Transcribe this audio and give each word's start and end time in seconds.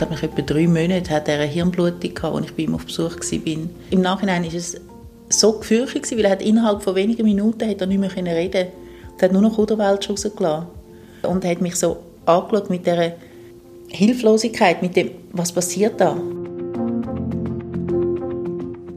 glaube, 0.00 0.14
nach 0.14 0.22
etwa 0.22 0.42
drei 0.42 0.66
Monaten 0.66 1.10
hatte 1.10 1.32
er 1.32 1.40
eine 1.40 1.50
Hirnblutung, 1.50 2.14
gehabt, 2.14 2.34
als 2.34 2.46
ich 2.46 2.54
bei 2.54 2.62
ihm 2.62 2.74
auf 2.74 2.86
Besuch 2.86 3.16
war. 3.16 3.56
Im 3.90 4.00
Nachhinein 4.00 4.44
war 4.44 4.54
es 4.54 4.80
so 5.28 5.52
gefürchtet, 5.58 6.10
weil 6.12 6.24
er 6.24 6.30
hat 6.30 6.42
innerhalb 6.42 6.82
von 6.82 6.94
wenigen 6.94 7.24
Minuten 7.24 7.68
hat 7.68 7.80
er 7.80 7.86
nicht 7.86 8.00
mehr 8.00 8.14
reden 8.16 8.50
konnte. 8.50 8.72
Er 9.18 9.22
hat 9.22 9.32
nur 9.32 9.42
noch 9.42 9.58
Unterwelt 9.58 10.08
rausgelassen. 10.08 10.66
Und 11.22 11.44
er 11.44 11.50
hat 11.50 11.60
mich 11.60 11.76
so 11.76 11.98
angeschaut 12.24 12.70
mit 12.70 12.86
dieser 12.86 13.12
Hilflosigkeit, 13.88 14.80
mit 14.80 14.96
dem, 14.96 15.10
was 15.32 15.52
passiert 15.52 16.00
da? 16.00 16.16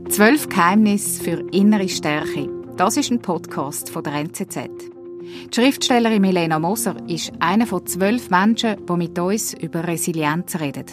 Zwölf 0.09 0.47
Geheimnisse 0.47 1.21
für 1.21 1.43
innere 1.51 1.89
Stärke. 1.89 2.47
Das 2.77 2.95
ist 2.95 3.11
ein 3.11 3.19
Podcast 3.19 3.89
von 3.89 4.03
der 4.03 4.13
NZZ. 4.13 4.92
Die 5.23 5.55
Schriftstellerin 5.55 6.21
Milena 6.21 6.59
Moser 6.59 6.97
ist 7.07 7.31
einer 7.39 7.65
von 7.65 7.85
zwölf 7.85 8.29
Menschen, 8.29 8.85
die 8.85 8.93
mit 8.93 9.17
uns 9.17 9.53
über 9.53 9.87
Resilienz 9.87 10.59
reden. 10.59 10.85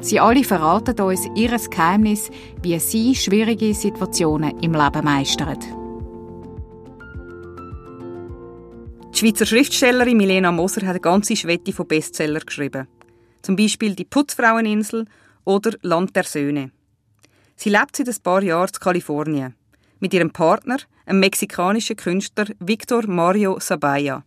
Sie 0.00 0.20
alle 0.20 0.44
verraten 0.44 1.00
uns 1.00 1.26
ihr 1.34 1.56
Geheimnis, 1.56 2.30
wie 2.62 2.78
sie 2.78 3.14
schwierige 3.14 3.72
Situationen 3.74 4.58
im 4.60 4.74
Leben 4.74 5.04
meistern. 5.04 5.58
Die 9.14 9.18
Schweizer 9.18 9.46
Schriftstellerin 9.46 10.16
Milena 10.16 10.52
Moser 10.52 10.82
hat 10.82 10.90
eine 10.90 11.00
ganze 11.00 11.36
Schwette 11.36 11.72
von 11.72 11.86
Bestsellern 11.86 12.42
geschrieben. 12.44 12.88
Zum 13.42 13.56
Beispiel 13.56 13.94
«Die 13.94 14.04
Putzfraueninsel» 14.04 15.06
oder 15.44 15.72
«Land 15.82 16.14
der 16.14 16.24
Söhne». 16.24 16.72
Sie 17.56 17.70
lebt 17.70 17.96
seit 17.96 18.08
ein 18.08 18.22
paar 18.22 18.42
Jahren 18.42 18.70
in 18.72 18.80
Kalifornien. 18.80 19.54
Mit 20.00 20.14
ihrem 20.14 20.30
Partner, 20.30 20.78
einem 21.04 21.20
mexikanischen 21.20 21.94
Künstler 21.94 22.46
Victor 22.58 23.06
Mario 23.06 23.60
Sabaya. 23.60 24.24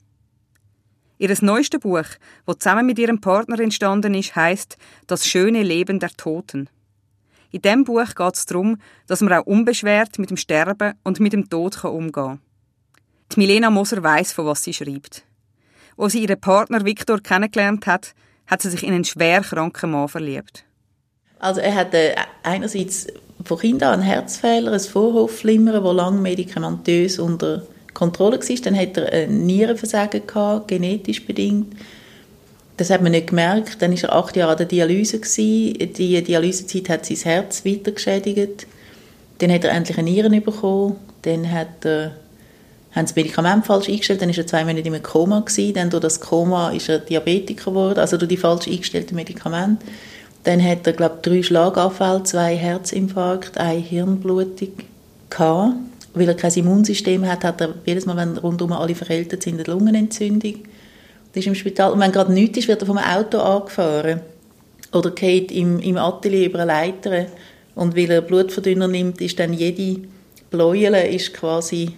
Ihr 1.18 1.36
neuestes 1.42 1.80
Buch, 1.80 2.06
das 2.46 2.58
zusammen 2.60 2.86
mit 2.86 3.00
ihrem 3.00 3.20
Partner 3.20 3.60
entstanden 3.60 4.14
ist, 4.14 4.36
heißt 4.36 4.78
Das 5.08 5.28
schöne 5.28 5.64
Leben 5.64 6.00
der 6.00 6.12
Toten. 6.12 6.70
In 7.50 7.62
diesem 7.62 7.86
Buch 7.86 8.14
geht 8.16 8.36
es 8.36 8.46
darum, 8.46 8.78
dass 9.08 9.22
man 9.22 9.34
auch 9.34 9.46
unbeschwert 9.48 10.20
mit 10.20 10.30
dem 10.30 10.38
Sterben 10.38 10.94
und 11.04 11.20
mit 11.20 11.34
dem 11.34 11.50
Tod 11.50 11.84
umgehen 11.84 12.12
kann. 12.12 12.42
Die 13.32 13.40
Milena 13.40 13.72
Moser 13.72 14.04
weiß, 14.04 14.32
von 14.32 14.46
was 14.46 14.64
sie 14.64 14.74
schreibt. 14.74 15.24
Als 15.98 16.14
sie 16.14 16.22
ihren 16.22 16.40
Partner 16.40 16.86
Victor 16.86 17.20
kennengelernt 17.20 17.88
hat, 17.88 18.14
hat 18.46 18.62
sie 18.62 18.70
sich 18.70 18.84
in 18.84 18.94
einen 18.94 19.06
schwer 19.06 19.42
kranken 19.42 19.92
Mann 19.92 20.08
verliebt. 20.08 20.66
Also 21.40 21.62
er 21.62 21.74
hatte 21.74 22.16
einerseits 22.44 23.08
von 23.46 23.60
Kind 23.60 23.84
an 23.84 23.94
einen 23.94 24.04
Herzfehler, 24.04 24.72
ein 24.72 24.80
Vorhofflimmern, 24.80 25.84
das 25.84 25.96
lange 25.96 26.22
medikamentös 26.22 27.20
unter 27.20 27.64
Kontrolle 27.94 28.40
war. 28.40 28.56
Dann 28.64 28.78
hat 28.78 28.98
er 28.98 29.12
ein 29.12 29.46
Nierenversagen 29.46 30.26
gehabt, 30.26 30.68
genetisch 30.68 31.26
bedingt. 31.26 31.76
Das 32.78 32.90
hat 32.90 33.02
man 33.02 33.12
nicht 33.12 33.28
gemerkt. 33.28 33.82
Dann 33.82 33.92
war 33.92 34.10
er 34.10 34.16
acht 34.16 34.36
Jahre 34.36 34.54
an 34.54 34.58
der 34.58 34.66
Dialyse. 34.66 35.20
Gewesen. 35.20 35.94
Die 35.94 36.24
Dialysezeit 36.24 36.90
hat 36.90 37.06
sein 37.06 37.18
Herz 37.18 37.66
weiter 37.66 37.92
geschädigt. 37.92 38.68
Dann 39.40 39.52
hat 39.52 39.64
er 39.64 39.72
endlich 39.72 39.98
eine 39.98 40.10
Nieren 40.10 40.44
bekommen. 40.44 40.96
Dann 41.22 41.52
hat 41.52 41.86
er, 41.86 42.16
haben 42.92 43.08
sie 43.08 43.14
das 43.14 43.16
Medikament 43.16 43.66
falsch 43.66 43.90
eingestellt. 43.90 44.22
Dann 44.22 44.30
war 44.30 44.38
er 44.38 44.48
zwei 44.48 44.66
Monate 44.66 44.88
im 44.88 45.04
Koma. 45.04 45.42
Gewesen. 45.42 45.74
Dann 45.76 45.90
durch 45.92 46.02
das 46.02 46.20
Koma 46.20 46.72
ist 46.72 46.90
er 46.90 47.00
Diabetiker 47.00 47.72
geworden, 47.72 48.00
also 48.00 48.18
durch 48.18 48.30
die 48.30 48.38
falsch 48.38 48.68
eingestellten 48.68 49.16
Medikamente. 49.16 49.86
Dann 50.44 50.64
hat 50.64 50.86
er, 50.86 50.94
glaube 50.94 51.20
drei 51.22 51.42
Schlaganfälle, 51.42 52.24
zwei 52.24 52.56
Herzinfarkte, 52.56 53.60
eine 53.60 53.80
Hirnblutung 53.80 54.74
gehabt. 55.30 55.76
Weil 56.14 56.28
er 56.28 56.36
kein 56.36 56.54
Immunsystem 56.54 57.26
hat, 57.26 57.44
hat 57.44 57.62
er 57.62 57.74
jedes 57.86 58.06
Mal, 58.06 58.18
wenn 58.18 58.38
rundum 58.38 58.72
alle 58.72 58.94
verältet 58.94 59.42
sind, 59.42 59.56
eine 59.56 59.64
Lungenentzündung. 59.64 60.56
Das 61.32 61.42
ist 61.42 61.48
im 61.48 61.56
Spital. 61.56 61.92
Und 61.92 62.00
wenn 62.00 62.12
gerade 62.12 62.32
nichts 62.32 62.60
ist, 62.60 62.68
wird 62.68 62.82
er 62.82 62.86
vom 62.86 63.00
Auto 63.00 63.40
angefahren. 63.40 64.22
Oder 64.92 65.10
geht 65.12 65.52
im, 65.52 65.80
im 65.80 65.98
Atelier 65.98 66.46
über 66.46 66.60
eine 66.60 66.72
Leiter. 66.72 67.26
Und 67.74 67.96
weil 67.96 68.12
er 68.12 68.22
Blutverdünner 68.22 68.88
nimmt, 68.88 69.22
ist 69.22 69.40
dann 69.40 69.54
jede 69.54 70.08
Bläule 70.52 71.08
ist 71.08 71.34
quasi 71.34 71.94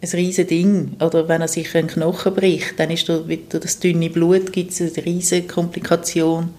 ein 0.00 0.08
riesiges 0.10 0.48
Ding. 0.48 0.92
Oder 1.00 1.26
wenn 1.26 1.40
er 1.40 1.48
sich 1.48 1.74
einen 1.74 1.88
Knochen 1.88 2.32
bricht, 2.32 2.78
dann 2.78 2.90
ist 2.90 3.08
durch, 3.08 3.40
das 3.48 3.80
dünne 3.80 4.10
Blut 4.10 4.52
gibt 4.52 4.70
es 4.70 4.80
eine 4.80 5.04
riesige 5.04 5.48
Komplikation 5.48 6.50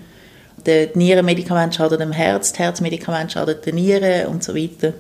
die 0.66 0.90
Nierenmedikamente 0.96 1.78
schaden 1.78 2.00
dem 2.00 2.12
Herz, 2.12 2.52
das 2.52 2.60
Herzmedikament 2.60 3.32
schadet 3.32 3.66
den 3.66 3.76
Nieren 3.76 4.28
und 4.28 4.44
so 4.44 4.56
weiter. 4.56 4.94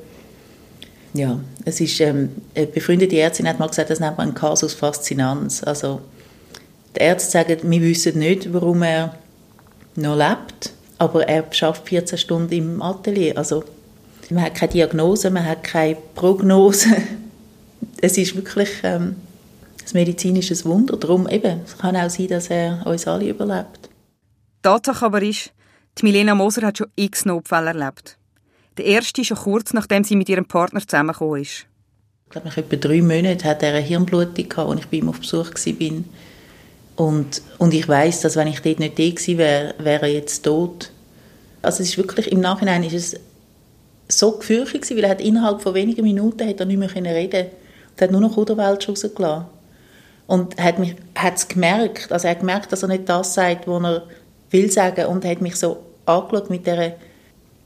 Ja, 1.13 1.39
es 1.65 1.81
ist, 1.81 1.99
ähm, 1.99 2.29
eine 2.55 2.67
befreundete 2.67 3.17
Ärztin 3.17 3.47
hat 3.47 3.59
mal 3.59 3.67
gesagt, 3.67 3.89
das 3.89 3.99
nennt 3.99 4.17
man 4.17 4.33
Casus 4.33 4.73
Faszinans. 4.73 5.63
Also, 5.63 6.01
die 6.95 7.01
Ärzte 7.01 7.31
sagen, 7.31 7.57
wir 7.63 7.81
wissen 7.81 8.19
nicht, 8.19 8.53
warum 8.53 8.83
er 8.83 9.15
noch 9.95 10.15
lebt, 10.15 10.71
aber 10.97 11.27
er 11.27 11.45
schafft 11.51 11.87
14 11.89 12.17
Stunden 12.17 12.53
im 12.53 12.81
Atelier. 12.81 13.37
Also, 13.37 13.63
man 14.29 14.43
hat 14.43 14.55
keine 14.55 14.73
Diagnose, 14.73 15.31
man 15.31 15.45
hat 15.45 15.63
keine 15.63 15.97
Prognose. 16.15 16.89
es 18.01 18.17
ist 18.17 18.35
wirklich 18.35 18.69
ähm, 18.83 19.15
ein 19.79 19.93
medizinisches 19.93 20.65
Wunder. 20.65 20.97
Darum 20.97 21.27
eben, 21.27 21.61
es 21.65 21.77
kann 21.77 21.95
auch 21.95 22.09
sein, 22.09 22.27
dass 22.27 22.49
er 22.49 22.85
uns 22.85 23.07
alle 23.07 23.29
überlebt. 23.29 23.86
Tatsache 24.61 25.05
aber 25.05 25.21
ist, 25.21 25.51
die 25.97 26.05
Milena 26.05 26.35
Moser 26.35 26.67
hat 26.67 26.77
schon 26.77 26.87
x 26.95 27.25
Notfälle 27.25 27.67
erlebt. 27.67 28.17
Der 28.77 28.85
erste 28.85 29.23
schon 29.23 29.37
kurz 29.37 29.73
nachdem 29.73 30.03
sie 30.03 30.15
mit 30.15 30.29
ihrem 30.29 30.45
Partner 30.45 30.81
zusammengekommen 30.81 31.41
ist. 31.41 31.65
Ich 32.25 32.31
glaube, 32.31 32.47
nach 32.47 32.57
etwa 32.57 32.75
drei 32.75 33.01
Monaten 33.01 33.43
hatte 33.43 33.65
er 33.65 33.75
eine 33.75 33.85
Hirnblutung, 33.85 34.51
als 34.53 34.81
ich 34.81 34.87
bei 34.87 34.97
ihm 34.97 35.09
auf 35.09 35.19
Besuch 35.19 35.51
war. 35.53 36.03
Und, 36.97 37.41
und 37.57 37.73
ich 37.73 37.87
weiß, 37.87 38.21
dass 38.21 38.35
wenn 38.35 38.47
ich 38.47 38.59
dort 38.61 38.79
nicht 38.79 38.99
da 38.99 39.03
gewesen 39.03 39.37
wäre, 39.37 39.75
wäre 39.77 40.07
er 40.07 40.13
jetzt 40.13 40.41
tot. 40.43 40.91
Also 41.61 41.83
es 41.83 41.89
ist 41.89 41.97
wirklich, 41.97 42.31
im 42.31 42.41
Nachhinein 42.41 42.83
ist 42.83 42.93
es 42.93 43.19
so 44.09 44.31
gefürchtet 44.31 44.89
weil 44.91 45.03
er 45.03 45.11
hat 45.11 45.21
innerhalb 45.21 45.61
von 45.61 45.73
wenigen 45.73 46.03
Minuten 46.03 46.47
hat 46.47 46.59
er 46.59 46.65
nicht 46.65 46.77
mehr 46.77 46.93
reden 46.93 47.47
Er 47.97 48.03
hat 48.03 48.11
nur 48.11 48.21
noch 48.21 48.37
Unterwelt 48.37 48.87
rausgelassen. 48.87 49.45
Und 50.27 50.57
hat 50.61 51.35
es 51.35 51.47
gemerkt, 51.47 52.11
also 52.11 52.27
er 52.27 52.31
hat 52.31 52.39
gemerkt, 52.39 52.71
dass 52.71 52.83
er 52.83 52.89
nicht 52.89 53.07
das 53.07 53.33
sagt, 53.33 53.67
was 53.67 53.83
er 53.83 54.03
will 54.51 54.71
sagen 54.71 55.05
und 55.07 55.25
hat 55.25 55.41
mich 55.41 55.55
so 55.55 55.77
angeschaut 56.05 56.49
mit 56.49 56.65
dieser 56.65 56.93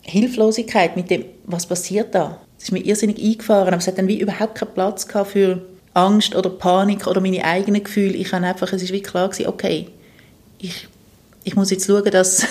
Hilflosigkeit, 0.02 0.96
mit 0.96 1.09
dem, 1.09 1.25
was 1.46 1.66
passiert 1.66 2.16
da? 2.16 2.40
Es 2.58 2.66
ist 2.66 2.72
mir 2.72 2.84
irrsinnig 2.86 3.22
eingefahren, 3.22 3.69
aber 3.69 3.78
es 3.78 3.88
hat 3.88 3.97
dann 3.97 4.08
wie 4.08 4.19
überhaupt 4.19 4.56
keinen 4.56 4.74
Platz 4.74 5.08
für 5.25 5.62
Angst 5.94 6.36
oder 6.36 6.50
Panik 6.50 7.08
oder 7.08 7.22
meine 7.22 7.44
eigenen 7.44 7.84
Gefühle. 7.84 8.14
Ich 8.14 8.31
habe 8.34 8.46
einfach, 8.46 8.72
es 8.74 8.84
ist 8.84 8.94
wie 8.94 9.02
klar 9.02 9.30
gewesen, 9.30 9.47
okay, 9.47 9.88
ich, 10.59 10.88
ich 11.44 11.56
muss 11.56 11.72
jetzt 11.72 11.88
schauen, 11.88 12.09
dass, 12.12 12.46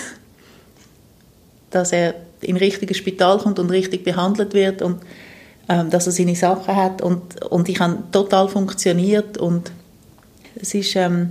dass 1.70 1.92
er 1.92 2.14
in 2.40 2.56
richtiges 2.56 2.96
Spital 2.96 3.38
kommt 3.38 3.58
und 3.58 3.70
richtig 3.70 4.04
behandelt 4.04 4.54
wird 4.54 4.82
und 4.82 5.00
ähm, 5.68 5.90
dass 5.90 6.06
er 6.06 6.12
seine 6.12 6.34
Sachen 6.34 6.74
hat 6.74 7.02
und, 7.02 7.42
und 7.44 7.68
ich 7.68 7.78
habe 7.80 7.98
total 8.10 8.48
funktioniert 8.48 9.38
und 9.38 9.70
es 10.56 10.74
ist, 10.74 10.96
ähm, 10.96 11.30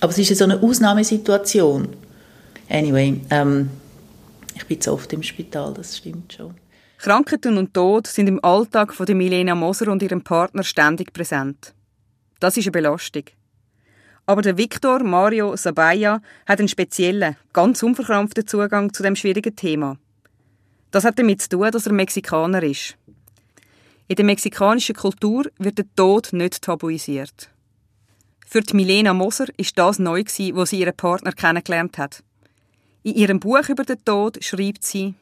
aber 0.00 0.12
es 0.12 0.18
ist 0.18 0.36
so 0.36 0.44
eine 0.44 0.62
Ausnahmesituation 0.62 1.88
Anyway, 2.68 3.20
ähm, 3.30 3.70
ich 4.54 4.66
bin 4.66 4.80
zu 4.80 4.92
oft 4.92 5.12
im 5.12 5.22
Spital, 5.22 5.74
das 5.74 5.96
stimmt 5.96 6.32
schon. 6.32 6.54
Krankheiten 6.98 7.58
und 7.58 7.74
Tod 7.74 8.06
sind 8.06 8.26
im 8.26 8.42
Alltag 8.42 8.94
von 8.94 9.06
der 9.06 9.14
Milena 9.14 9.54
Moser 9.54 9.92
und 9.92 10.02
ihrem 10.02 10.22
Partner 10.22 10.64
ständig 10.64 11.12
präsent. 11.12 11.74
Das 12.40 12.56
ist 12.56 12.64
eine 12.64 12.72
Belastung. 12.72 13.24
Aber 14.24 14.42
der 14.42 14.56
Victor 14.56 15.04
Mario 15.04 15.54
Sabaya 15.56 16.20
hat 16.46 16.58
einen 16.58 16.68
speziellen, 16.68 17.36
ganz 17.52 17.82
unverkrampften 17.82 18.46
Zugang 18.46 18.92
zu 18.92 19.02
dem 19.02 19.14
schwierigen 19.14 19.54
Thema. 19.54 19.98
Das 20.90 21.04
hat 21.04 21.18
damit 21.18 21.42
zu 21.42 21.50
tun, 21.50 21.70
dass 21.70 21.86
er 21.86 21.92
Mexikaner 21.92 22.62
ist. 22.62 22.96
In 24.08 24.16
der 24.16 24.24
mexikanischen 24.24 24.96
Kultur 24.96 25.44
wird 25.58 25.78
der 25.78 25.86
Tod 25.94 26.32
nicht 26.32 26.62
tabuisiert. 26.62 27.50
Für 28.46 28.60
die 28.60 28.74
Milena 28.74 29.12
Moser 29.12 29.46
ist 29.56 29.78
das 29.78 29.98
neu, 29.98 30.22
wo 30.54 30.64
sie 30.64 30.80
ihren 30.80 30.96
Partner 30.96 31.32
kennengelernt 31.32 31.98
hat. 31.98 32.22
In 33.06 33.14
ihrem 33.14 33.38
Buch 33.38 33.68
über 33.68 33.84
den 33.84 34.04
Tod 34.04 34.42
schreibt 34.42 34.84
sie, 34.84 35.14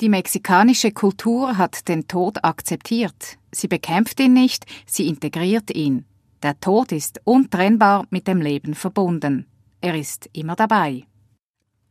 die 0.00 0.08
mexikanische 0.08 0.90
Kultur 0.90 1.58
hat 1.58 1.86
den 1.86 2.08
Tod 2.08 2.42
akzeptiert. 2.42 3.36
Sie 3.52 3.68
bekämpft 3.68 4.18
ihn 4.20 4.32
nicht, 4.32 4.64
sie 4.86 5.06
integriert 5.06 5.70
ihn. 5.70 6.06
Der 6.42 6.58
Tod 6.58 6.92
ist 6.92 7.20
untrennbar 7.24 8.06
mit 8.08 8.26
dem 8.26 8.40
Leben 8.40 8.72
verbunden. 8.72 9.44
Er 9.82 9.98
ist 9.98 10.30
immer 10.32 10.56
dabei. 10.56 11.04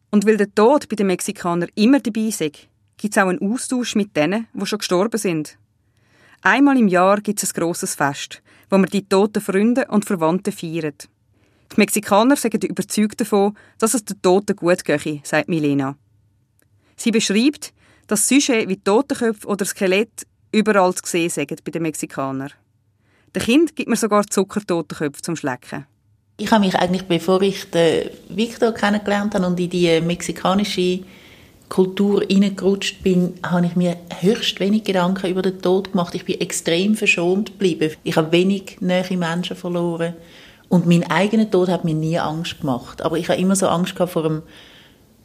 Und 0.09 0.25
weil 0.25 0.37
der 0.37 0.55
Tod 0.55 0.89
bei 0.89 0.95
den 0.95 1.05
Mexikanern 1.05 1.69
immer 1.75 1.99
dabei 1.99 2.21
ist, 2.21 2.39
gibt 2.39 2.67
es 3.15 3.17
auch 3.19 3.27
einen 3.27 3.53
Austausch 3.53 3.93
mit 3.93 4.17
denen, 4.17 4.47
die 4.51 4.65
schon 4.65 4.79
gestorben 4.79 5.19
sind. 5.19 5.59
Einmal 6.41 6.75
im 6.75 6.87
Jahr 6.87 7.21
gibt 7.21 7.43
es 7.43 7.53
ein 7.53 7.61
grosses 7.61 7.93
Fest, 7.93 8.41
wo 8.71 8.79
man 8.79 8.89
die 8.89 9.07
toten 9.07 9.43
Freunde 9.43 9.85
und 9.89 10.05
Verwandten 10.05 10.53
feiert. 10.53 11.07
Die 11.73 11.79
Mexikaner 11.79 12.35
sind 12.35 12.63
überzeugt 12.63 13.19
davon, 13.19 13.57
dass 13.77 13.93
es 13.93 14.05
den 14.05 14.21
Toten 14.21 14.55
gut 14.55 14.83
gehe, 14.83 15.21
sagt 15.23 15.49
Milena. 15.49 15.95
Sie 16.95 17.11
beschreibt, 17.11 17.73
dass 18.07 18.27
Sujets 18.27 18.69
wie 18.69 18.77
Totenköpfe 18.77 19.47
oder 19.47 19.65
Skelett 19.65 20.25
überall 20.51 20.93
zu 20.95 21.03
sehen 21.05 21.29
sind 21.29 21.63
bei 21.63 21.71
den 21.71 21.83
Mexikanern. 21.83 22.51
Den 23.35 23.43
Kind 23.43 23.75
gibt 23.75 23.89
man 23.89 23.97
sogar 23.97 24.25
Zuckertotenköpfe 24.25 25.21
zum 25.21 25.35
Schlecken. 25.35 25.85
Ich 26.37 26.51
habe 26.51 26.65
mich 26.65 26.75
eigentlich, 26.75 27.03
bevor 27.03 27.41
ich 27.41 27.69
den 27.71 28.09
Victor 28.29 28.71
kennengelernt 28.71 29.33
habe 29.35 29.45
und 29.45 29.59
in 29.59 29.69
die 29.69 29.99
mexikanische 30.01 30.99
Kultur 31.67 32.23
hineingerutscht 32.27 33.03
bin, 33.03 33.33
habe 33.43 33.65
ich 33.65 33.75
mir 33.75 33.97
höchst 34.21 34.59
wenig 34.59 34.85
Gedanken 34.85 35.29
über 35.29 35.41
den 35.41 35.61
Tod 35.61 35.91
gemacht. 35.91 36.15
Ich 36.15 36.25
bin 36.25 36.39
extrem 36.39 36.95
verschont 36.95 37.51
geblieben. 37.51 37.91
Ich 38.03 38.15
habe 38.15 38.31
wenig 38.31 38.77
nähe 38.79 39.17
Menschen 39.17 39.57
verloren. 39.57 40.13
Und 40.69 40.85
mein 40.85 41.09
eigener 41.09 41.49
Tod 41.49 41.69
hat 41.69 41.85
mir 41.85 41.95
nie 41.95 42.19
Angst 42.19 42.59
gemacht. 42.61 43.01
Aber 43.01 43.17
ich 43.17 43.29
habe 43.29 43.39
immer 43.39 43.55
so 43.55 43.67
Angst 43.67 43.95
gehabt 43.95 44.11
vor 44.11 44.23
dem, 44.23 44.43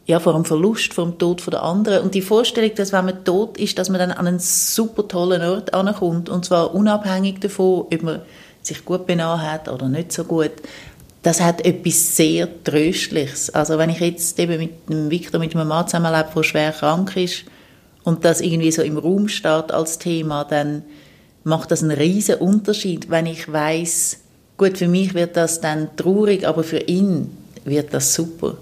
ja, 0.05 0.19
vor 0.19 0.33
dem 0.33 0.45
Verlust, 0.45 0.93
vor 0.93 1.05
dem 1.05 1.17
Tod 1.17 1.45
der 1.51 1.63
anderen. 1.63 2.03
Und 2.03 2.15
die 2.15 2.21
Vorstellung, 2.21 2.71
dass 2.75 2.93
wenn 2.93 3.05
man 3.05 3.23
tot 3.25 3.57
ist, 3.57 3.77
dass 3.77 3.89
man 3.89 3.99
dann 3.99 4.11
an 4.11 4.27
einen 4.27 4.39
super 4.39 5.07
tollen 5.07 5.41
Ort 5.41 5.73
ankommt. 5.73 6.29
Und 6.29 6.45
zwar 6.45 6.73
unabhängig 6.73 7.39
davon, 7.39 7.87
ob 7.91 8.03
man 8.03 8.21
sich 8.61 8.85
gut 8.85 9.05
benommen 9.05 9.41
hat 9.41 9.67
oder 9.67 9.89
nicht 9.89 10.13
so 10.13 10.23
gut 10.23 10.51
das 11.23 11.39
hat 11.39 11.65
etwas 11.65 12.15
sehr 12.15 12.63
Tröstliches. 12.63 13.49
Also 13.49 13.77
wenn 13.77 13.89
ich 13.89 13.99
jetzt 13.99 14.37
eben 14.39 14.59
mit 14.59 14.89
dem 14.89 15.09
Victor, 15.09 15.39
mit 15.39 15.55
einem 15.55 15.69
Mann 15.69 15.87
zusammenlebe, 15.87 16.29
der 16.35 16.43
schwer 16.43 16.71
krank 16.73 17.15
ist 17.15 17.45
und 18.03 18.25
das 18.25 18.41
irgendwie 18.41 18.71
so 18.71 18.81
im 18.81 18.97
Raum 18.97 19.29
steht 19.29 19.71
als 19.71 19.97
Thema, 19.97 20.43
dann 20.43 20.83
macht 21.45 21.71
das 21.71 21.81
einen 21.81 21.97
riesen 21.97 22.35
Unterschied, 22.35 23.09
wenn 23.09 23.25
ich 23.25 23.51
weiß, 23.51 24.19
gut, 24.63 24.77
für 24.77 24.87
mich 24.87 25.13
wird 25.13 25.35
das 25.35 25.61
dann 25.61 25.95
traurig, 25.95 26.47
aber 26.47 26.63
für 26.63 26.79
ihn 26.79 27.29
wird 27.65 27.93
das 27.93 28.13
super, 28.13 28.55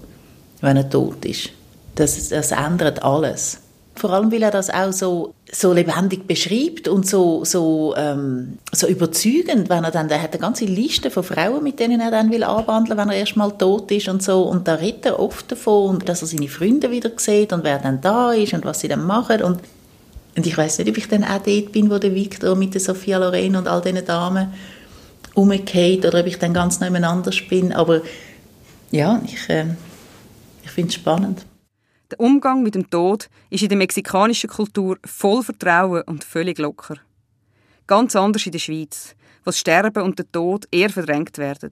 wenn 0.60 0.76
er 0.76 0.88
tot 0.88 1.24
ist. 1.24 1.50
Das, 1.94 2.28
das 2.28 2.52
ändert 2.52 3.02
alles. 3.02 3.58
Vor 3.94 4.10
allem, 4.10 4.32
weil 4.32 4.42
er 4.42 4.50
das 4.50 4.70
auch 4.70 4.92
so, 4.92 5.34
so 5.52 5.72
lebendig 5.74 6.26
beschreibt 6.26 6.88
und 6.88 7.06
so, 7.06 7.44
so, 7.44 7.94
ähm, 7.96 8.56
so 8.72 8.86
überzeugend, 8.86 9.68
wenn 9.68 9.84
er 9.84 9.90
dann, 9.90 10.08
der 10.08 10.22
hat 10.22 10.32
eine 10.32 10.40
ganze 10.40 10.64
Liste 10.64 11.10
von 11.10 11.22
Frauen, 11.22 11.62
mit 11.62 11.78
denen 11.78 12.00
er 12.00 12.10
dann 12.10 12.30
will 12.30 12.42
anwandeln, 12.42 12.98
wenn 12.98 13.10
er 13.10 13.16
erstmal 13.16 13.52
tot 13.52 13.90
ist 13.90 14.08
und 14.08 14.22
so. 14.22 14.42
Und 14.42 14.66
da 14.66 14.76
redet 14.76 15.06
er 15.06 15.20
oft 15.20 15.52
davon, 15.52 15.98
dass 15.98 16.22
er 16.22 16.28
seine 16.28 16.48
Freunde 16.48 16.90
wieder 16.90 17.10
sieht 17.16 17.52
und 17.52 17.64
wer 17.64 17.78
dann 17.78 18.00
da 18.00 18.32
ist 18.32 18.54
und 18.54 18.64
was 18.64 18.80
sie 18.80 18.88
dann 18.88 19.06
machen. 19.06 19.42
Und, 19.42 19.60
und 20.36 20.46
ich 20.46 20.56
weiß 20.56 20.78
nicht, 20.78 20.88
ob 20.88 20.96
ich 20.96 21.08
dann 21.08 21.22
auch 21.22 21.42
dort 21.44 21.72
bin, 21.72 21.90
wo 21.90 21.98
der 21.98 22.14
Victor 22.14 22.56
mit 22.56 22.72
der 22.72 22.80
Sophia 22.80 23.18
Loren 23.18 23.56
und 23.56 23.68
all 23.68 23.82
diesen 23.82 24.06
Damen 24.06 24.48
umgeht 25.34 26.04
oder 26.04 26.20
ob 26.20 26.26
ich 26.26 26.38
dann 26.38 26.54
ganz 26.54 26.80
nebeneinander 26.80 27.32
bin. 27.48 27.72
Aber 27.72 28.02
ja, 28.90 29.20
ich, 29.24 29.48
äh, 29.48 29.66
ich 30.64 30.70
finde 30.70 30.88
es 30.88 30.94
spannend. 30.94 31.46
Der 32.10 32.20
Umgang 32.20 32.62
mit 32.62 32.74
dem 32.74 32.90
Tod 32.90 33.30
ist 33.48 33.62
in 33.62 33.70
der 33.70 33.78
mexikanischen 33.78 34.50
Kultur 34.50 34.98
voll 35.04 35.42
Vertrauen 35.42 36.02
und 36.02 36.24
völlig 36.24 36.58
locker. 36.58 36.96
Ganz 37.86 38.14
anders 38.14 38.44
in 38.44 38.52
der 38.52 38.58
Schweiz, 38.58 39.14
wo 39.44 39.46
das 39.46 39.58
Sterben 39.58 40.02
und 40.02 40.18
der 40.18 40.30
Tod 40.30 40.66
eher 40.70 40.90
verdrängt 40.90 41.38
werden. 41.38 41.70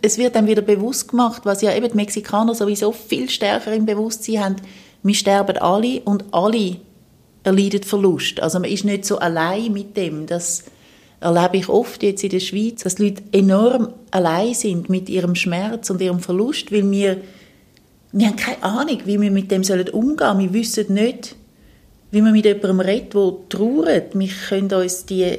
Es 0.00 0.16
wird 0.16 0.36
dann 0.36 0.46
wieder 0.46 0.62
bewusst 0.62 1.08
gemacht, 1.08 1.42
was 1.44 1.60
ja 1.60 1.74
eben 1.74 1.88
die 1.88 1.96
Mexikaner 1.96 2.54
sowieso 2.54 2.92
viel 2.92 3.28
stärker 3.28 3.72
im 3.72 3.84
Bewusstsein 3.84 4.44
haben. 4.44 4.56
Wir 5.02 5.14
sterben 5.14 5.58
alle 5.58 6.00
und 6.02 6.24
alle 6.32 6.76
erleiden 7.42 7.82
Verlust. 7.82 8.40
Also 8.40 8.60
man 8.60 8.70
ist 8.70 8.84
nicht 8.84 9.04
so 9.04 9.18
allein 9.18 9.72
mit 9.72 9.96
dem. 9.96 10.26
Das 10.26 10.64
erlebe 11.20 11.56
ich 11.56 11.68
oft 11.68 12.02
jetzt 12.02 12.24
in 12.24 12.30
der 12.30 12.40
Schweiz, 12.40 12.82
dass 12.82 12.98
Leute 12.98 13.22
enorm 13.32 13.92
allein 14.10 14.54
sind 14.54 14.88
mit 14.88 15.08
ihrem 15.08 15.34
Schmerz 15.34 15.90
und 15.90 16.00
ihrem 16.00 16.20
Verlust, 16.20 16.72
weil 16.72 16.90
wir 16.90 17.18
wir 18.12 18.28
haben 18.28 18.36
keine 18.36 18.62
Ahnung, 18.62 19.00
wie 19.04 19.20
wir 19.20 19.30
mit 19.30 19.50
dem 19.50 19.62
umgehen 19.62 19.64
sollen. 19.64 20.38
Wir 20.38 20.52
wissen 20.52 20.94
nicht, 20.94 21.36
wie 22.10 22.22
man 22.22 22.32
mit 22.32 22.46
jemandem 22.46 22.80
redet, 22.80 23.14
der 23.14 23.32
trauert. 23.50 24.18
Wir 24.18 24.30
können 24.48 24.72
uns 24.72 25.04
die, 25.04 25.36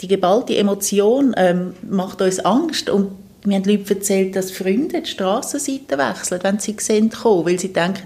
die 0.00 0.08
geballte 0.08 0.56
Emotion 0.56 1.34
ähm, 1.36 1.74
macht 1.88 2.22
uns 2.22 2.38
Angst 2.40 2.88
und 2.88 3.10
mir 3.44 3.56
haben 3.56 3.64
Leute 3.64 3.94
erzählt, 3.94 4.36
dass 4.36 4.50
Freunde 4.50 5.02
die 5.02 5.10
Strassenseite 5.10 5.98
wechseln, 5.98 6.40
wenn 6.42 6.58
sie 6.58 6.76
sehen 6.78 7.10
kommen, 7.10 7.46
weil 7.46 7.58
sie 7.58 7.72
denken, 7.72 8.02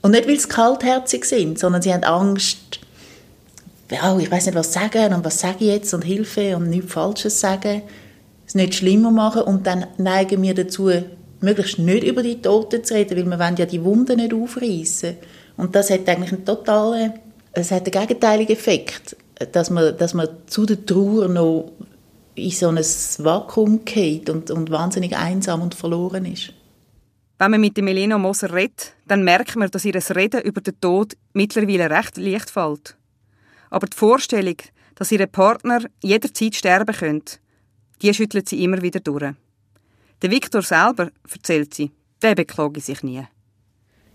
und 0.00 0.12
nicht, 0.12 0.26
weil 0.26 0.38
sie 0.38 0.48
kaltherzig 0.48 1.24
sind, 1.24 1.58
sondern 1.58 1.82
sie 1.82 1.92
haben 1.92 2.02
Angst, 2.02 2.80
ja, 3.92 4.18
ich 4.18 4.30
weiß 4.30 4.46
nicht, 4.46 4.54
was 4.54 4.72
sagen 4.72 5.14
und 5.14 5.24
was 5.24 5.40
sage 5.40 5.58
ich 5.60 5.66
jetzt 5.68 5.94
und 5.94 6.02
Hilfe 6.02 6.56
und 6.56 6.70
nichts 6.70 6.92
Falsches 6.92 7.40
sagen, 7.40 7.82
es 8.46 8.54
nicht 8.54 8.74
schlimmer 8.74 9.10
machen 9.10 9.42
und 9.42 9.66
dann 9.66 9.86
neigen 9.98 10.42
wir 10.42 10.54
dazu, 10.54 10.90
möglichst 11.40 11.78
nicht 11.78 12.04
über 12.04 12.22
die 12.22 12.40
Toten 12.40 12.84
zu 12.84 12.94
reden, 12.94 13.16
weil 13.16 13.26
wir 13.26 13.38
wollen 13.38 13.56
ja 13.56 13.66
die 13.66 13.84
Wunden 13.84 14.16
nicht 14.16 14.34
aufreißen. 14.34 15.16
Und 15.56 15.74
das 15.74 15.90
hat 15.90 16.08
eigentlich 16.08 16.32
einen 16.32 16.44
totalen, 16.44 17.14
es 17.52 17.70
hat 17.70 17.82
einen 17.82 18.06
gegenteiligen 18.06 18.56
Effekt, 18.56 19.16
dass 19.52 19.70
man, 19.70 19.96
dass 19.96 20.14
man 20.14 20.28
zu 20.46 20.66
der 20.66 20.84
Trauer 20.84 21.28
noch 21.28 21.72
in 22.34 22.50
so 22.50 22.68
ein 22.68 22.76
Vakuum 22.76 23.84
geht 23.84 24.30
und, 24.30 24.50
und 24.50 24.70
wahnsinnig 24.70 25.16
einsam 25.16 25.62
und 25.62 25.74
verloren 25.74 26.24
ist. 26.24 26.52
Wenn 27.38 27.50
man 27.50 27.60
mit 27.60 27.76
Melina 27.76 28.18
Moser 28.18 28.52
redet, 28.52 28.94
dann 29.06 29.24
merkt 29.24 29.56
man, 29.56 29.70
dass 29.70 29.84
ihr 29.84 29.94
Reden 29.94 30.42
über 30.42 30.60
den 30.60 30.80
Tod 30.80 31.16
mittlerweile 31.32 31.90
recht 31.90 32.16
leicht 32.16 32.50
fällt. 32.50 32.96
Aber 33.72 33.86
die 33.86 33.96
Vorstellung, 33.96 34.56
dass 34.96 35.10
ihr 35.12 35.26
Partner 35.26 35.80
jederzeit 36.02 36.54
sterben 36.54 36.94
könnte, 36.94 37.38
die 38.02 38.12
schüttelt 38.12 38.46
sie 38.46 38.62
immer 38.62 38.82
wieder 38.82 39.00
durch. 39.00 39.32
Der 40.20 40.30
Viktor 40.30 40.60
selber, 40.60 41.10
erzählt 41.32 41.72
sie, 41.72 41.90
der 42.20 42.34
beklage 42.34 42.82
sich 42.82 43.02
nie. 43.02 43.22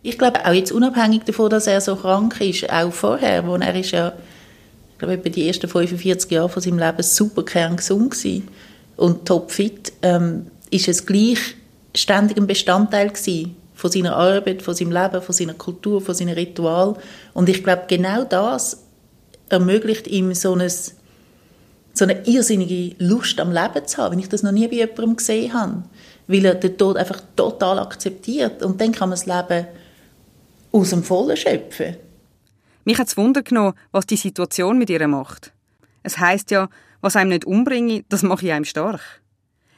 Ich 0.03 0.19
glaube, 0.19 0.45
auch 0.45 0.53
jetzt 0.53 0.71
unabhängig 0.71 1.23
davon, 1.23 1.49
dass 1.49 1.65
er 1.65 1.81
so 1.81 1.95
krank 1.95 2.39
ist, 2.39 2.69
auch 2.71 2.93
vorher, 2.93 3.47
wo 3.47 3.55
er 3.55 3.73
ist 3.73 3.91
ja, 3.91 4.13
ich 4.91 4.99
glaube, 4.99 5.15
etwa 5.15 5.29
die 5.29 5.47
ersten 5.47 5.67
45 5.67 6.29
Jahre 6.29 6.49
von 6.49 6.61
seinem 6.61 6.77
Leben 6.77 7.01
super 7.01 7.43
kerngesund 7.43 8.13
war 8.23 8.41
und 8.95 9.27
topfit, 9.27 9.91
ähm, 10.03 10.51
ist 10.69 10.87
es 10.87 11.03
gleich 11.07 11.39
ständig 11.95 12.37
ein 12.37 12.45
Bestandteil 12.45 13.09
gewesen 13.09 13.55
von 13.73 13.91
seiner 13.91 14.15
Arbeit, 14.15 14.61
von 14.61 14.75
seinem 14.75 14.91
Leben, 14.91 15.21
von 15.23 15.33
seiner 15.33 15.55
Kultur, 15.55 15.99
von 15.99 16.13
seinem 16.13 16.35
Ritual. 16.35 16.95
Und 17.33 17.49
ich 17.49 17.63
glaube, 17.63 17.85
genau 17.87 18.23
das 18.23 18.86
ermöglicht 19.49 20.07
ihm 20.07 20.33
so 20.33 20.53
ein 20.53 20.69
so 21.97 22.05
eine 22.05 22.27
irrsinnige 22.27 22.95
Lust 22.99 23.39
am 23.39 23.51
Leben 23.51 23.87
zu 23.87 23.97
haben, 23.97 24.11
wenn 24.11 24.19
ich 24.19 24.29
das 24.29 24.43
noch 24.43 24.51
nie 24.51 24.67
bei 24.67 24.75
jemandem 24.75 25.15
gesehen 25.15 25.53
habe. 25.53 25.83
Weil 26.27 26.45
er 26.45 26.55
den 26.55 26.77
Tod 26.77 26.95
einfach 26.95 27.21
total 27.35 27.79
akzeptiert. 27.79 28.61
Und 28.61 28.79
dann 28.79 28.91
kann 28.91 29.09
man 29.09 29.17
das 29.17 29.25
Leben 29.25 29.65
aus 30.71 30.91
dem 30.91 31.03
Vollen 31.03 31.35
schöpfen. 31.35 31.97
Mich 32.85 32.99
hat 32.99 33.07
es 33.07 33.17
Wunder 33.17 33.41
genommen, 33.41 33.73
was 33.91 34.05
die 34.05 34.15
Situation 34.15 34.77
mit 34.77 34.89
ihr 34.89 35.07
macht. 35.07 35.51
Es 36.03 36.19
heißt 36.19 36.51
ja, 36.51 36.69
was 37.01 37.15
einem 37.15 37.31
nicht 37.31 37.45
umbringe, 37.45 38.03
das 38.09 38.23
mache 38.23 38.45
ich 38.45 38.51
einem 38.51 38.65
stark. 38.65 39.01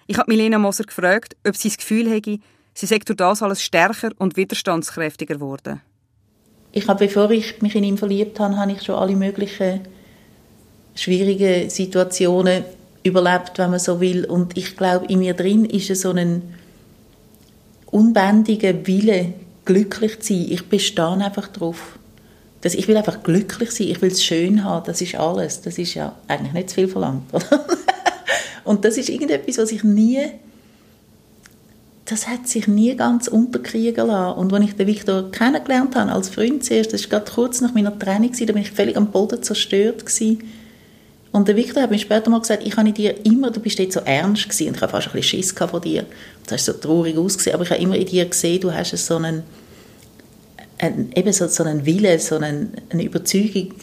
Ich 0.08 0.18
habe 0.18 0.32
Milena 0.32 0.58
Moser 0.58 0.84
gefragt, 0.84 1.36
ob 1.48 1.56
sie 1.56 1.70
das 1.70 1.78
Gefühl 1.78 2.10
hätte, 2.10 2.40
sie 2.74 2.86
sei 2.86 3.00
durch 3.00 3.18
das 3.18 3.42
alles 3.42 3.64
stärker 3.64 4.12
und 4.18 4.38
widerstandskräftiger 4.38 5.36
geworden. 5.36 5.82
Ich 6.72 6.88
habe, 6.88 7.06
bevor 7.06 7.32
ich 7.32 7.62
mich 7.62 7.76
in 7.76 7.84
ihn 7.84 7.98
verliebt 7.98 8.40
habe, 8.40 8.58
habe 8.58 8.72
ich 8.72 8.84
schon 8.84 8.96
alle 8.96 9.16
möglichen 9.16 9.82
schwierige 10.96 11.70
Situationen 11.70 12.64
überlebt, 13.04 13.58
wenn 13.58 13.72
man 13.72 13.80
so 13.80 14.00
will. 14.02 14.26
Und 14.26 14.58
ich 14.58 14.76
glaube, 14.78 15.06
in 15.08 15.20
mir 15.20 15.34
drin 15.34 15.66
ist 15.66 15.94
so 15.96 16.12
ein 16.12 16.54
unbändiger 17.88 18.86
Wille, 18.86 19.34
glücklich 19.66 20.20
zu 20.20 20.34
sein. 20.34 20.48
Ich 20.50 20.68
bestehe 20.68 21.10
einfach 21.10 21.48
darauf. 21.48 21.98
Dass 22.62 22.74
ich 22.74 22.88
will 22.90 22.98
einfach 22.98 23.24
glücklich 23.24 23.72
sein, 23.72 23.88
ich 23.88 24.02
will 24.02 24.12
es 24.12 24.22
schön 24.22 24.66
haben, 24.66 24.86
das 24.86 25.00
ist 25.00 25.16
alles. 25.16 25.62
Das 25.62 25.78
ist 25.78 25.94
ja 25.94 26.14
eigentlich 26.28 26.54
nicht 26.54 26.70
zu 26.70 26.76
viel 26.76 26.88
verlangt. 26.90 27.24
Und 28.66 28.84
das 28.84 28.98
ist 28.98 29.10
irgendetwas, 29.10 29.58
was 29.58 29.72
ich 29.72 29.84
nie, 29.84 30.20
das 32.12 32.28
hat 32.28 32.48
sich 32.48 32.68
nie 32.68 32.96
ganz 32.96 33.28
unterkriegen 33.28 34.08
lassen. 34.08 34.40
Und 34.40 34.54
als 34.54 34.66
ich 34.66 34.76
den 34.76 34.88
Victor 34.88 35.32
kennengelernt 35.32 35.96
habe, 35.96 36.12
als 36.12 36.30
Freund 36.30 36.64
zuerst, 36.64 36.94
das 36.94 37.04
war 37.04 37.20
gerade 37.20 37.32
kurz 37.32 37.62
nach 37.62 37.74
meiner 37.74 37.98
Training, 37.98 38.32
da 38.32 38.54
bin 38.54 38.62
ich 38.62 38.72
völlig 38.72 38.98
am 38.98 39.12
Boden 39.12 39.44
zerstört 39.44 40.06
gewesen 40.06 40.44
und 41.32 41.48
der 41.48 41.56
Victor 41.56 41.84
hat 41.84 41.92
mir 41.92 42.00
später 42.00 42.30
mal 42.30 42.40
gesagt, 42.40 42.66
ich 42.66 42.76
habe 42.76 42.92
dir 42.92 43.24
immer, 43.26 43.52
du 43.52 43.60
bist 43.60 43.78
jetzt 43.78 43.94
so 43.94 44.00
ernst 44.00 44.50
gewesen 44.50 44.70
und 44.70 44.76
ich 44.76 44.82
habe 44.82 44.92
fast 44.92 45.08
ein 45.08 45.14
bisschen 45.14 45.42
Schiss 45.42 45.52
von 45.52 45.82
dir. 45.82 46.06
Du 46.48 46.54
hast 46.54 46.66
so 46.66 46.74
traurig 46.74 47.18
ausgesehen, 47.18 47.54
aber 47.54 47.64
ich 47.64 47.70
habe 47.70 47.82
immer 47.82 47.96
in 47.96 48.06
dir 48.08 48.26
gesehen, 48.26 48.62
du 48.62 48.74
hast 48.74 48.98
so 48.98 49.18
einen, 49.18 49.44
einen 50.80 51.12
eben 51.16 51.32
so, 51.32 51.48
so 51.48 51.64
einen 51.64 51.86
Wille, 51.86 52.18
so 52.18 52.38
einen, 52.38 52.74
eine 52.90 53.04
Überzeugung 53.04 53.74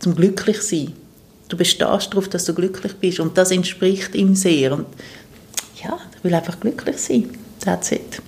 zum 0.00 0.14
Glücklichsein. 0.14 0.92
Du 1.48 1.56
bestehst 1.56 1.80
darauf, 1.80 2.28
dass 2.28 2.44
du 2.44 2.52
glücklich 2.52 2.94
bist 2.96 3.20
und 3.20 3.38
das 3.38 3.52
entspricht 3.52 4.14
ihm 4.14 4.34
sehr. 4.34 4.72
Und 4.72 4.86
ja, 5.82 5.98
ich 6.14 6.24
will 6.24 6.34
einfach 6.34 6.60
glücklich 6.60 6.98
sein. 6.98 7.30
That's 7.60 7.92
it. 7.92 8.22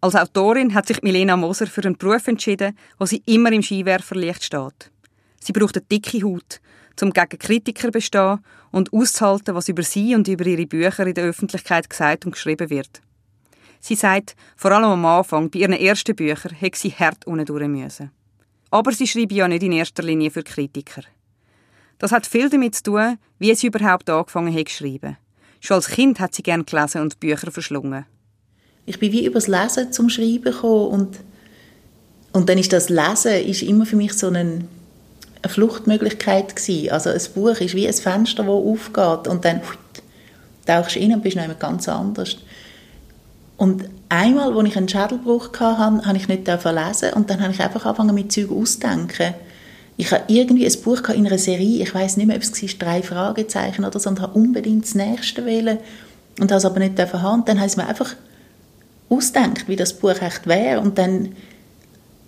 Als 0.00 0.16
Autorin 0.16 0.74
hat 0.74 0.88
sich 0.88 1.02
Milena 1.02 1.36
Moser 1.36 1.66
für 1.66 1.84
einen 1.84 1.96
Beruf 1.96 2.26
entschieden, 2.26 2.76
wo 2.98 3.06
sie 3.06 3.22
immer 3.26 3.52
im 3.52 3.62
Skiwerferlicht 3.62 4.44
steht. 4.44 4.90
Sie 5.40 5.52
braucht 5.52 5.76
eine 5.76 5.86
dicke 5.86 6.22
Haut 6.22 6.60
um 7.00 7.12
gegen 7.12 7.38
Kritiker 7.38 7.88
zu 7.88 7.92
bestehen 7.92 8.38
und 8.70 8.92
auszuhalten, 8.92 9.54
was 9.54 9.68
über 9.68 9.82
sie 9.82 10.14
und 10.14 10.28
über 10.28 10.44
ihre 10.46 10.66
Bücher 10.66 11.06
in 11.06 11.14
der 11.14 11.24
Öffentlichkeit 11.24 11.88
gesagt 11.88 12.26
und 12.26 12.32
geschrieben 12.32 12.68
wird. 12.68 13.00
Sie 13.80 13.94
sagt, 13.94 14.36
vor 14.56 14.72
allem 14.72 14.84
am 14.84 15.04
Anfang, 15.04 15.50
bei 15.50 15.60
ihren 15.60 15.72
ersten 15.72 16.14
Büchern, 16.14 16.54
hätte 16.54 16.78
sie 16.78 16.90
hart 16.90 17.24
durch 17.26 17.68
müssen. 17.68 18.10
Aber 18.70 18.92
sie 18.92 19.06
schreibt 19.06 19.32
ja 19.32 19.48
nicht 19.48 19.62
in 19.62 19.72
erster 19.72 20.02
Linie 20.02 20.30
für 20.30 20.42
Kritiker. 20.42 21.02
Das 21.98 22.12
hat 22.12 22.26
viel 22.26 22.48
damit 22.48 22.74
zu 22.76 22.84
tun, 22.84 23.18
wie 23.38 23.54
sie 23.54 23.66
überhaupt 23.68 24.08
angefangen 24.08 24.54
hat 24.54 24.68
zu 24.68 24.76
schreiben. 24.76 25.16
Schon 25.60 25.76
als 25.76 25.88
Kind 25.88 26.20
hat 26.20 26.34
sie 26.34 26.42
gern 26.42 26.66
gelesen 26.66 27.02
und 27.02 27.20
Bücher 27.20 27.50
verschlungen. 27.50 28.06
Ich 28.84 28.98
bin 28.98 29.12
wie 29.12 29.24
übers 29.24 29.46
Lesen 29.46 29.92
zum 29.92 30.08
Schreiben 30.08 30.42
gekommen 30.42 30.88
und, 30.88 31.16
und 32.32 32.48
dann 32.48 32.58
ist 32.58 32.72
das 32.72 32.88
Lesen 32.88 33.46
ist 33.46 33.62
immer 33.62 33.86
für 33.86 33.96
mich 33.96 34.14
so 34.14 34.28
eine, 34.28 34.40
eine 34.40 35.48
Fluchtmöglichkeit 35.48 36.56
gewesen. 36.56 36.90
Also 36.90 37.10
ein 37.10 37.20
Buch 37.34 37.60
ist 37.60 37.74
wie 37.74 37.86
ein 37.86 37.94
Fenster, 37.94 38.42
das 38.42 38.52
aufgeht 38.52 39.28
und 39.28 39.44
dann 39.44 39.60
tauchst 40.66 40.96
du 40.96 41.00
rein 41.00 41.14
und 41.14 41.22
bist 41.22 41.36
noch 41.36 41.58
ganz 41.58 41.88
anders. 41.88 42.36
Und 43.56 43.84
einmal, 44.08 44.56
als 44.56 44.68
ich 44.68 44.76
einen 44.76 44.88
Schädelbruch 44.88 45.52
hatte, 45.60 45.78
habe 45.78 46.16
ich 46.16 46.26
nicht 46.26 46.46
lesen 46.46 47.12
und 47.14 47.30
dann 47.30 47.40
habe 47.40 47.52
ich 47.52 47.60
einfach 47.60 47.86
angefangen 47.86 48.14
mit 48.14 48.32
Zeug 48.32 48.50
auszudenken. 48.50 49.34
Ich 49.96 50.10
habe 50.10 50.24
irgendwie 50.26 50.66
ein 50.66 50.82
Buch 50.82 51.08
in 51.10 51.26
einer 51.26 51.38
Serie, 51.38 51.82
ich 51.82 51.94
weiß 51.94 52.16
nicht 52.16 52.26
mehr, 52.26 52.36
ob 52.36 52.42
es 52.42 52.60
war, 52.60 52.68
drei 52.78 53.02
Fragezeichen 53.02 53.84
oder 53.84 54.00
so, 54.00 54.10
und 54.10 54.20
habe 54.20 54.34
unbedingt 54.34 54.84
das 54.84 54.94
nächste 54.94 55.44
wählen 55.44 55.78
und 56.40 56.50
habe 56.50 56.58
es 56.58 56.64
aber 56.64 56.80
nicht 56.80 56.98
haben. 56.98 57.40
Und 57.40 57.48
dann 57.48 57.58
habe 57.58 57.68
ich 57.68 57.76
mir 57.76 57.86
einfach 57.86 58.16
ausgedacht, 59.12 59.68
wie 59.68 59.76
das 59.76 59.92
Buch 59.94 60.20
echt 60.20 60.46
wäre 60.46 60.80
und 60.80 60.98
dann 60.98 61.36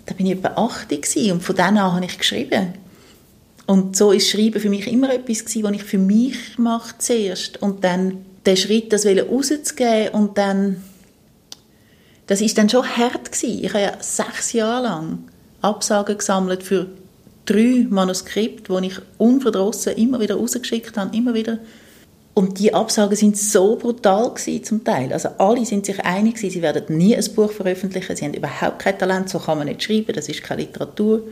da 0.06 0.14
bin 0.14 0.26
ich 0.26 0.32
etwa 0.32 0.48
80 0.48 1.32
und 1.32 1.42
von 1.42 1.56
dann 1.56 1.78
an 1.78 1.94
habe 1.94 2.04
ich 2.04 2.18
geschrieben. 2.18 2.74
Und 3.66 3.96
so 3.96 4.12
ist 4.12 4.28
Schreiben 4.28 4.60
für 4.60 4.68
mich 4.68 4.86
immer 4.86 5.12
etwas 5.12 5.46
gewesen, 5.46 5.62
was 5.62 5.72
ich 5.72 5.84
für 5.84 5.98
mich 5.98 6.58
mache 6.58 6.98
zuerst 6.98 7.62
und 7.62 7.82
dann 7.82 8.18
den 8.44 8.56
Schritt, 8.58 8.92
das 8.92 9.06
rauszugeben 9.06 10.08
und 10.12 10.36
dann 10.36 10.82
das 12.26 12.40
ist 12.40 12.56
dann 12.56 12.70
schon 12.70 12.84
hart 12.86 13.32
gewesen. 13.32 13.64
Ich 13.64 13.70
habe 13.74 13.82
ja 13.82 13.92
sechs 14.00 14.52
Jahre 14.52 14.84
lang 14.84 15.18
Absagen 15.60 16.16
gesammelt 16.16 16.62
für 16.62 16.86
drei 17.44 17.86
Manuskripte, 17.88 18.80
die 18.80 18.86
ich 18.86 18.98
unverdrossen 19.18 19.94
immer 19.94 20.20
wieder 20.20 20.36
rausgeschickt 20.36 20.96
habe, 20.96 21.14
immer 21.16 21.34
wieder. 21.34 21.58
Und 22.34 22.58
die 22.58 22.74
Absagen 22.74 23.16
sind 23.16 23.36
so 23.36 23.76
brutal 23.76 24.34
gewesen, 24.34 24.64
zum 24.64 24.84
Teil. 24.84 25.12
Also 25.12 25.28
alle 25.38 25.64
sind 25.64 25.86
sich 25.86 26.00
einig 26.00 26.34
gewesen, 26.34 26.52
sie 26.52 26.62
werden 26.62 26.96
nie 26.96 27.16
ein 27.16 27.24
Buch 27.36 27.52
veröffentlichen, 27.52 28.16
sie 28.16 28.24
haben 28.24 28.34
überhaupt 28.34 28.80
kein 28.80 28.98
Talent, 28.98 29.28
so 29.28 29.38
kann 29.38 29.58
man 29.58 29.68
nicht 29.68 29.84
schreiben, 29.84 30.12
das 30.12 30.28
ist 30.28 30.42
keine 30.42 30.62
Literatur. 30.62 31.22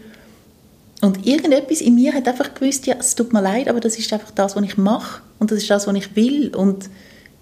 Und 1.00 1.26
irgendetwas 1.26 1.80
in 1.80 1.96
mir 1.96 2.12
hat 2.14 2.28
einfach 2.28 2.54
gewusst, 2.54 2.86
ja, 2.86 2.94
es 3.00 3.16
tut 3.16 3.32
mir 3.32 3.42
leid, 3.42 3.68
aber 3.68 3.80
das 3.80 3.98
ist 3.98 4.12
einfach 4.12 4.30
das, 4.30 4.54
was 4.54 4.62
ich 4.62 4.76
mache 4.76 5.20
und 5.40 5.50
das 5.50 5.58
ist 5.58 5.68
das, 5.68 5.88
was 5.88 5.96
ich 5.96 6.14
will. 6.14 6.54
Und, 6.54 6.88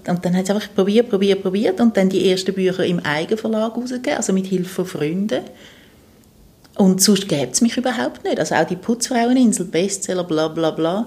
und 0.07 0.25
dann 0.25 0.35
hat 0.35 0.45
es 0.45 0.51
einfach 0.51 0.75
probiert, 0.75 1.11
probiert, 1.11 1.43
probiert 1.43 1.79
und 1.83 1.95
dann 1.99 2.09
die 2.09 2.31
ersten 2.31 2.55
Bücher 2.55 2.87
im 2.87 3.01
Eigenverlag 3.01 3.77
rausgegeben, 3.77 4.17
also 4.17 4.33
mit 4.33 4.47
Hilfe 4.47 4.71
von 4.71 4.87
Freunden. 4.87 5.43
Und 6.79 7.03
sonst 7.03 7.29
gäbe 7.29 7.53
es 7.53 7.61
mich 7.61 7.77
überhaupt 7.77 8.25
nicht. 8.25 8.39
Also 8.39 8.55
auch 8.55 8.65
die 8.65 8.77
Putzfraueninsel, 8.77 9.67
Bestseller, 9.67 10.25
bla 10.25 10.49
bla 10.49 10.71
bla. 10.71 11.05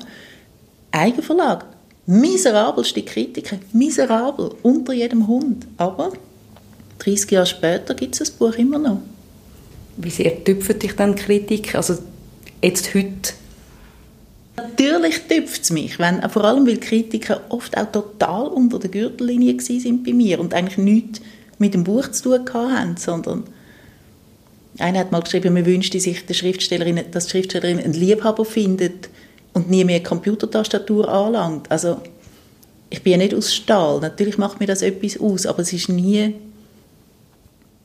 Eigenverlag. 0.91 1.65
Miserabelste 2.05 3.01
Kritiker. 3.01 3.57
Miserabel. 3.71 4.51
Unter 4.61 4.93
jedem 4.93 5.27
Hund. 5.27 5.65
Aber 5.77 6.11
30 6.99 7.31
Jahre 7.31 7.45
später 7.45 7.93
gibt 7.93 8.15
es 8.15 8.19
das 8.19 8.31
Buch 8.31 8.53
immer 8.55 8.77
noch. 8.77 8.99
Wie 9.97 10.09
sehr 10.09 10.43
tüpft 10.43 10.81
dich 10.81 10.95
dann 10.95 11.15
Kritik? 11.15 11.75
Also 11.75 11.97
jetzt 12.61 12.93
heute? 12.93 13.33
Natürlich 14.55 15.21
tüpft 15.27 15.63
es 15.63 15.71
mich. 15.71 15.97
Wenn, 15.99 16.21
vor 16.29 16.43
allem, 16.43 16.67
weil 16.67 16.77
Kritiker 16.77 17.41
oft 17.49 17.77
auch 17.77 17.91
total 17.91 18.47
unter 18.47 18.79
der 18.79 18.89
Gürtellinie 18.89 19.59
sind 19.59 20.03
bei 20.03 20.13
mir 20.13 20.39
und 20.39 20.53
eigentlich 20.53 20.77
nichts 20.77 21.21
mit 21.57 21.73
dem 21.73 21.83
Buch 21.83 22.11
zu 22.11 22.37
tun 22.43 22.53
haben, 22.53 22.97
sondern 22.97 23.43
einer 24.79 24.99
hat 24.99 25.11
mal 25.11 25.21
geschrieben, 25.21 25.53
man 25.53 25.65
wünschte 25.65 25.99
sich, 25.99 26.25
dass 26.25 26.37
die 26.37 27.29
Schriftstellerin 27.29 27.79
einen 27.79 27.93
Liebhaber 27.93 28.45
findet 28.45 29.09
und 29.53 29.69
nie 29.69 29.83
mehr 29.83 30.01
Computertastatur 30.03 31.07
anlangt. 31.07 31.69
Also 31.71 32.01
ich 32.89 33.01
bin 33.01 33.13
ja 33.13 33.17
nicht 33.17 33.33
aus 33.33 33.53
Stahl. 33.53 33.99
Natürlich 33.99 34.37
macht 34.37 34.59
mir 34.59 34.67
das 34.67 34.81
etwas 34.81 35.19
aus, 35.19 35.45
aber 35.45 35.59
es 35.59 35.73
ist 35.73 35.89
nie, 35.89 36.35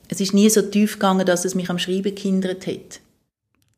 es 0.09 0.21
ist 0.21 0.35
nie 0.35 0.51
so 0.51 0.63
tief 0.63 0.95
gegangen, 0.95 1.27
dass 1.27 1.45
es 1.45 1.55
mich 1.55 1.71
am 1.71 1.79
Schreiben 1.79 2.15
gehindert 2.15 2.67
hat. 2.67 3.01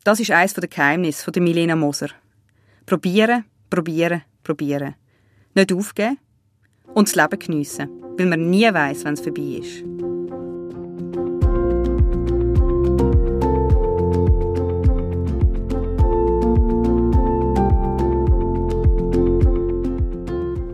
Das 0.04 0.18
ist 0.18 0.30
eines 0.30 0.54
der 0.54 0.68
Geheimnisse 0.68 1.24
von 1.24 1.42
Milena 1.42 1.76
Moser. 1.76 2.08
Probieren, 2.86 3.44
probieren, 3.68 4.22
probieren. 4.42 4.94
Nicht 5.54 5.72
aufgeben 5.72 6.18
und 6.94 7.08
das 7.08 7.16
Leben 7.16 7.38
geniessen, 7.38 7.88
weil 8.16 8.26
man 8.26 8.50
nie 8.50 8.72
weiß, 8.72 9.04
wenn 9.04 9.14
es 9.14 9.20
vorbei 9.20 9.60
ist. 9.60 9.84